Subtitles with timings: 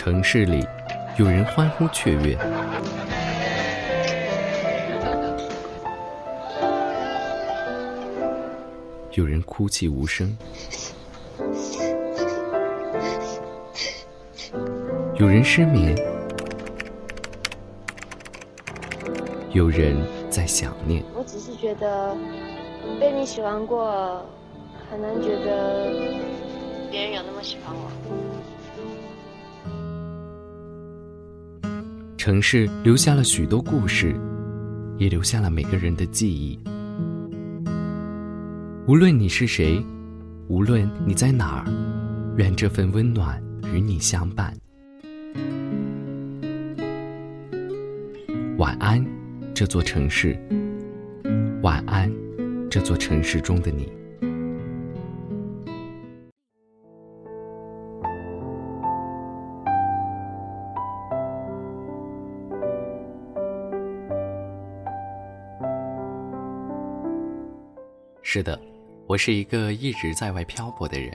[0.00, 0.64] 城市里，
[1.16, 2.38] 有人欢呼雀跃，
[9.10, 10.38] 有人哭泣无声，
[15.16, 15.96] 有人失眠，
[19.50, 19.96] 有人
[20.30, 21.02] 在想念。
[21.12, 22.16] 我只是觉得
[23.00, 24.24] 被你喜欢过，
[24.88, 25.92] 很难觉得
[26.88, 27.90] 别人有那么喜欢我。
[32.18, 34.12] 城市留下了许多故事，
[34.98, 36.58] 也留下了每个人的记忆。
[38.88, 39.80] 无论你是谁，
[40.48, 41.64] 无论你在哪儿，
[42.36, 43.40] 愿这份温暖
[43.72, 44.52] 与你相伴。
[48.56, 49.02] 晚安，
[49.54, 50.36] 这座城市。
[51.62, 52.12] 晚安，
[52.68, 53.88] 这座城市中的你。
[68.30, 68.60] 是的，
[69.06, 71.10] 我是一个一直在外漂泊的人。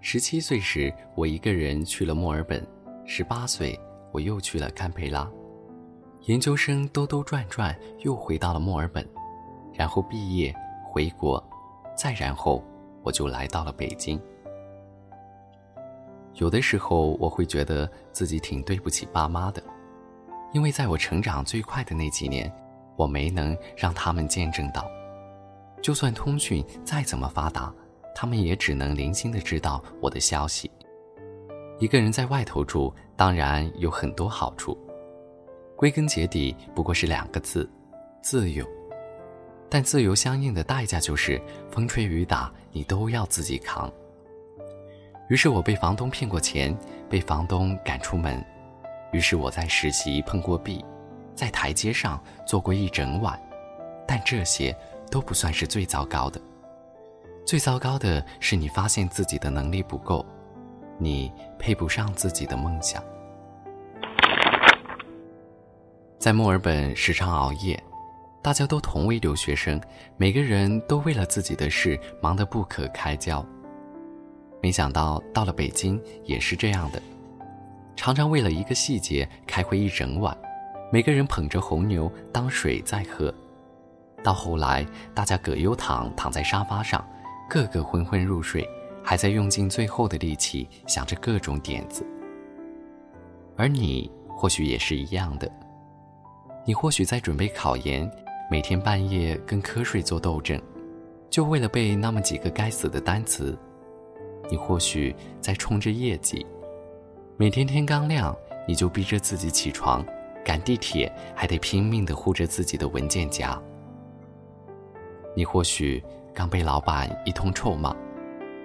[0.00, 2.62] 十七岁时，我一个人去了墨尔本；
[3.04, 3.78] 十八岁，
[4.10, 5.30] 我又去了堪培拉。
[6.22, 9.06] 研究生兜兜转转，又回到了墨尔本，
[9.74, 10.50] 然后毕业
[10.82, 11.44] 回国，
[11.94, 12.64] 再然后
[13.02, 14.18] 我就来到了北京。
[16.36, 19.62] 有的时候，我会觉得自己挺对不起爸妈的，
[20.54, 22.50] 因为在我成长最快的那几年，
[22.96, 24.90] 我没能让他们见证到。
[25.84, 27.70] 就算通讯再怎么发达，
[28.14, 30.70] 他们也只能零星的知道我的消息。
[31.78, 34.74] 一个人在外头住，当然有很多好处，
[35.76, 37.68] 归根结底不过是两个字：
[38.22, 38.66] 自由。
[39.68, 41.38] 但自由相应的代价就是
[41.70, 43.92] 风吹雨打，你都要自己扛。
[45.28, 46.74] 于是我被房东骗过钱，
[47.10, 48.42] 被房东赶出门。
[49.12, 50.82] 于是我在实习碰过壁，
[51.34, 53.38] 在台阶上坐过一整晚。
[54.08, 54.74] 但这些。
[55.10, 56.40] 都不算是最糟糕的，
[57.44, 60.24] 最糟糕的是你发现自己的能力不够，
[60.98, 63.02] 你配不上自己的梦想。
[66.18, 67.82] 在墨尔本时常熬夜，
[68.42, 69.80] 大家都同为留学生，
[70.16, 73.44] 每个人都为了自己的事忙得不可开交。
[74.62, 77.02] 没想到到了北京也是这样的，
[77.94, 80.34] 常常为了一个细节开会一整晚，
[80.90, 83.32] 每个人捧着红牛当水在喝。
[84.24, 87.06] 到后来，大家葛优躺躺在沙发上，
[87.48, 88.66] 个个昏昏入睡，
[89.02, 92.04] 还在用尽最后的力气想着各种点子。
[93.54, 95.48] 而你或许也是一样的，
[96.64, 98.10] 你或许在准备考研，
[98.50, 100.58] 每天半夜跟瞌睡做斗争，
[101.28, 103.54] 就为了背那么几个该死的单词；
[104.50, 106.46] 你或许在冲着业绩，
[107.36, 108.34] 每天天刚亮
[108.66, 110.02] 你就逼着自己起床，
[110.42, 113.60] 赶地铁还得拼命地护着自己的文件夹。
[115.34, 116.02] 你或许
[116.32, 117.94] 刚被老板一通臭骂，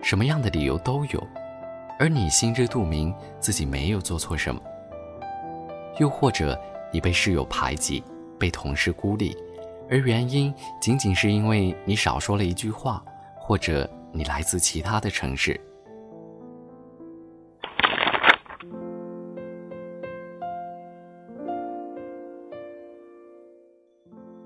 [0.03, 1.27] 什么样的理由都有，
[1.97, 4.61] 而你心知肚明自己没有做错什么。
[5.97, 6.59] 又或者
[6.93, 8.03] 你被室友排挤，
[8.39, 9.35] 被同事孤立，
[9.89, 13.03] 而原因仅仅是因为你少说了一句话，
[13.35, 15.59] 或者你来自其他的城市。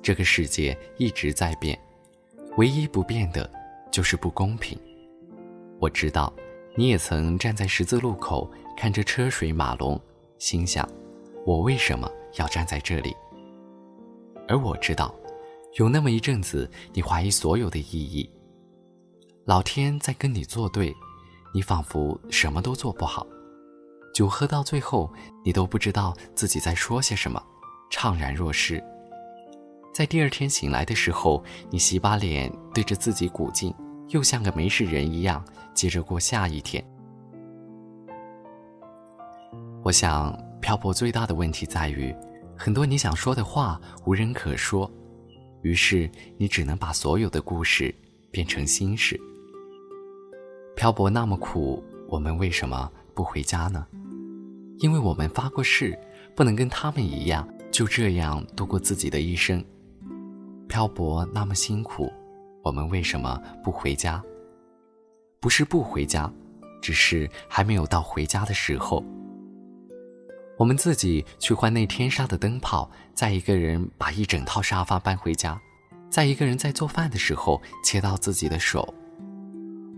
[0.01, 1.77] 这个世界一直在变。
[2.57, 3.49] 唯一不变的，
[3.91, 4.77] 就是不公平。
[5.79, 6.31] 我知道，
[6.75, 9.99] 你也曾站在十字路口，看着车水马龙，
[10.37, 10.87] 心想：
[11.47, 13.15] 我为什么要站在这里？
[14.47, 15.13] 而我知道，
[15.79, 18.29] 有那么一阵子，你怀疑所有的意义。
[19.45, 20.95] 老天在跟你作对，
[21.55, 23.25] 你仿佛什么都做不好。
[24.13, 25.11] 酒喝到最后，
[25.43, 27.43] 你都不知道自己在说些什么，
[27.91, 28.81] 怅然若失。
[29.93, 33.71] 在第二天醒来的时候，你洗把脸，对着自己鼓劲，
[34.09, 35.45] 又像个没事人一样，
[35.75, 36.83] 接着过下一天。
[39.83, 42.11] 我想，漂泊最大的问题在于，
[42.57, 44.91] 很多你想说的话无人可说，
[45.61, 46.09] 于是
[46.39, 47.93] 你只能把所有的故事
[48.31, 49.15] 变成心事。
[50.75, 53.85] 漂泊那么苦，我们为什么不回家呢？
[54.79, 55.95] 因为我们发过誓，
[56.35, 59.63] 不能跟他们一样，就这样度过自己的一生。
[60.73, 62.11] 漂泊那么辛苦，
[62.63, 64.19] 我们为什么不回家？
[65.39, 66.27] 不是不回家，
[66.81, 69.05] 只是还没有到回家的时候。
[70.57, 75.61] 我们自己去换那天杀的灯泡，再一个人把一整套沙发搬回家，
[76.09, 78.91] 再一个人在做饭的时候切到自己的手。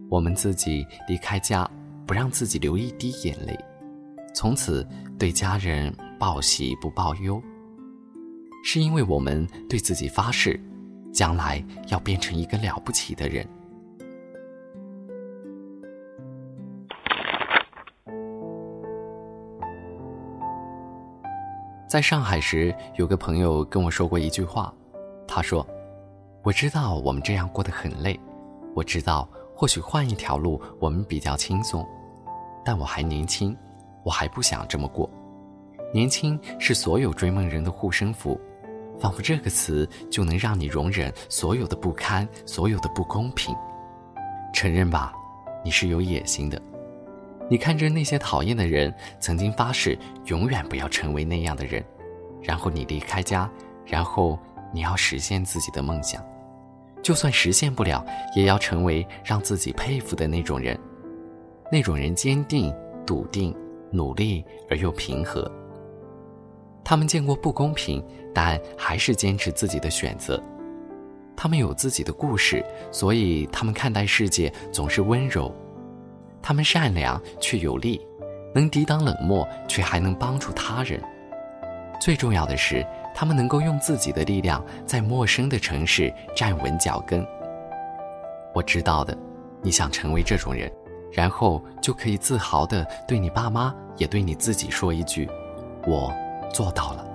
[0.09, 1.65] 我们自己离开家，
[2.05, 3.57] 不让自己流一滴眼泪，
[4.33, 4.85] 从此
[5.17, 7.41] 对家人报喜不报忧，
[8.67, 10.59] 是因为我们对自己发誓，
[11.13, 13.47] 将来要变成一个了不起的人。
[21.87, 24.73] 在上海时，有个朋友跟我说过一句话，
[25.27, 25.65] 他说
[26.41, 28.19] ：“我知道我们这样过得很累，
[28.73, 31.87] 我知道或许换一条路我们比较轻松，
[32.65, 33.55] 但我还年轻，
[34.03, 35.07] 我还不想这么过。
[35.93, 38.41] 年轻是所有追梦人的护身符，
[38.99, 43.55] 仿佛这个词就能让你容忍所有的不堪，所有的不公平。
[44.53, 45.13] 承认吧，
[45.63, 46.61] 你是有野心的。”
[47.47, 49.95] 你看着那些讨厌的人，曾经发誓
[50.25, 51.83] 永远不要成为那样的人，
[52.41, 53.47] 然后你离开家，
[53.85, 54.39] 然后
[54.73, 56.23] 你要实现自己的梦想，
[57.03, 58.03] 就算实现不了，
[58.35, 60.75] 也要成为让自己佩服的那种人。
[61.71, 62.73] 那种人坚定、
[63.05, 63.55] 笃定、
[63.91, 65.51] 努力而又平和。
[66.85, 68.01] 他们见过不公平，
[68.31, 70.41] 但还是坚持自己的选择。
[71.35, 75.53] 他们有自己的故事，所以他们看待世界总是温柔。
[76.43, 77.99] 他们善良却有力，
[78.53, 81.01] 能抵挡冷漠，却还能帮助他人。
[81.99, 82.85] 最重要的是，
[83.15, 87.25] 他们能够用自己的力量在陌生的城市站稳脚跟。
[88.53, 89.17] 我知道的，
[89.61, 90.71] 你想成为这种人，
[91.11, 95.27] 然后就可以自豪的对你爸妈，也对你自己说一句
[95.87, 96.13] ：“我
[96.51, 97.05] 做到了。”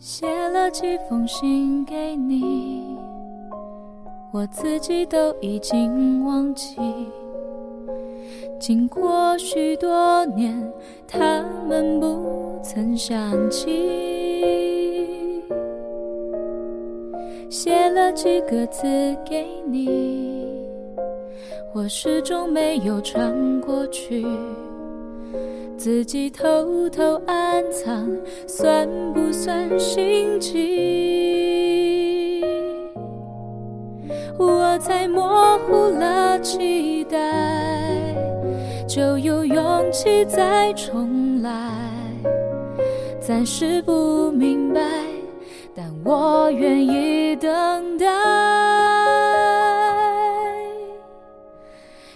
[0.00, 2.96] 写了几封信给你，
[4.30, 6.76] 我自己都已经忘记。
[8.58, 10.72] 经过许多年，
[11.06, 15.44] 他们不曾想起。
[17.48, 18.86] 写了几个字
[19.24, 20.66] 给你，
[21.72, 24.26] 我始终没有传过去。
[25.76, 28.10] 自己偷偷暗藏，
[28.48, 32.42] 算不算心机？
[34.36, 37.16] 我才模糊了期待，
[38.98, 41.70] 就有勇气再重来。
[43.20, 44.80] 暂时不明白，
[45.72, 48.06] 但我愿意等待。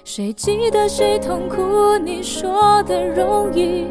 [0.03, 1.97] 谁记得谁痛苦？
[1.99, 3.87] 你说的容易，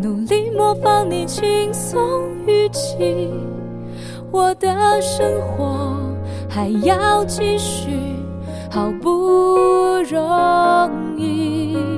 [0.00, 2.00] 努力模仿你轻松
[2.46, 3.28] 语气。
[4.30, 5.98] 我的生活
[6.48, 7.90] 还要继续，
[8.70, 9.56] 好不
[10.08, 11.89] 容易。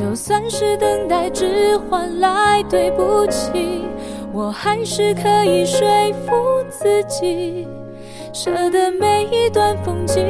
[0.00, 3.84] 就算是等待只换来对不起，
[4.32, 5.86] 我还是可以说
[6.24, 6.32] 服
[6.70, 7.68] 自己，
[8.32, 10.24] 舍得每一段风景。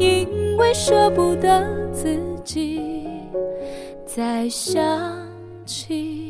[0.00, 3.06] 因为舍不得自己
[4.04, 4.82] 再想
[5.64, 6.23] 起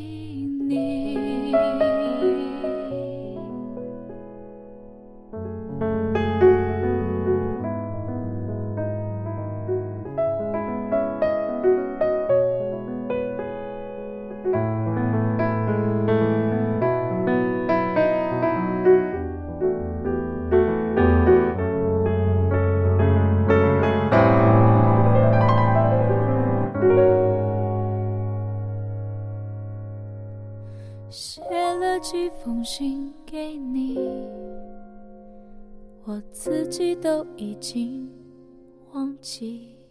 [36.07, 38.07] 我自己都已经
[38.93, 39.84] 忘记。